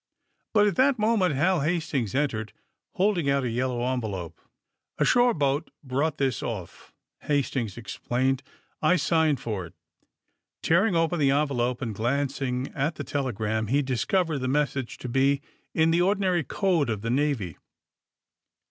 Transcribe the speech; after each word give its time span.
But 0.55 0.65
at 0.65 0.77
that 0.77 0.97
moment 0.97 1.35
Hal 1.35 1.61
Hastings 1.61 2.15
entered, 2.15 2.53
holding 2.95 3.29
out 3.29 3.43
a 3.43 3.51
yellow 3.51 3.83
envelope. 3.93 4.41
*^A 4.99 5.05
shore 5.05 5.35
boat 5.35 5.69
brought 5.83 6.17
this 6.17 6.41
off,'^ 6.41 6.91
Hastings 7.27 7.77
ex 7.77 7.99
plained. 7.99 8.41
^' 8.45 8.49
I 8.81 8.95
signed 8.95 9.39
for 9.39 9.63
it. 9.67 9.75
''Tearing 10.63 10.95
open 10.95 11.19
the 11.19 11.29
envelope 11.29 11.83
and 11.83 11.93
glancing 11.93 12.69
at 12.73 12.95
the 12.95 13.03
telegram, 13.03 13.67
he 13.67 13.83
discovered 13.83 14.39
the 14.39 14.47
message 14.47 14.97
to 14.97 15.07
be 15.07 15.39
in 15.75 15.91
the 15.91 16.01
ordinary 16.01 16.43
code 16.43 16.89
of 16.89 17.01
the 17.03 17.11
Navy. 17.11 17.57